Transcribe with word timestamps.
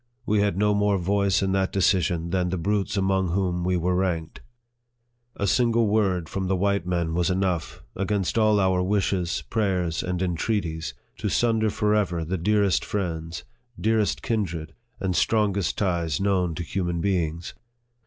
We 0.25 0.39
had 0.39 0.57
no 0.57 0.73
more 0.73 0.97
voice 0.97 1.43
in 1.43 1.51
that 1.51 1.71
decision 1.71 2.31
than 2.31 2.49
the 2.49 2.57
brutes 2.57 2.97
among 2.97 3.27
whom 3.33 3.63
we 3.63 3.77
were 3.77 3.93
ranked. 3.93 4.41
A 5.35 5.45
single 5.45 5.85
word 5.87 6.27
from 6.27 6.47
46 6.47 6.49
NARRATIVE 6.49 6.49
OP 6.49 6.49
THE 6.49 6.55
the 6.55 6.55
white 6.55 6.87
men 7.07 7.13
was 7.13 7.29
enough 7.29 7.83
against 7.95 8.37
all 8.39 8.59
our 8.59 8.81
wishes, 8.81 9.43
prayers, 9.47 10.01
and 10.01 10.19
entreaties 10.23 10.95
to 11.17 11.29
sunder 11.29 11.69
forever 11.69 12.25
the 12.25 12.39
dearest 12.39 12.83
friends, 12.83 13.43
dearest 13.79 14.23
kindred, 14.23 14.73
and 14.99 15.15
strongest 15.15 15.77
ties 15.77 16.19
known 16.19 16.55
to 16.55 16.63
human 16.63 16.99
beings. 16.99 17.53